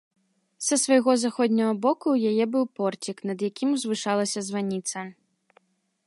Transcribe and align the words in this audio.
Са 0.67 0.75
свайго 0.83 1.13
заходняга 1.23 1.75
боку 1.83 2.07
ў 2.13 2.17
яе 2.31 2.45
быў 2.55 2.65
порцік, 2.79 3.17
над 3.31 3.37
якім 3.49 3.69
узвышалася 3.75 4.39
званіца. 4.47 4.99